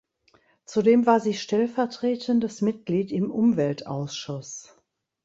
Zudem 0.65 1.05
war 1.05 1.19
sie 1.19 1.35
stellvertretendes 1.35 2.63
Mitglied 2.63 3.11
im 3.11 3.29
Umweltausschuss. 3.29 4.75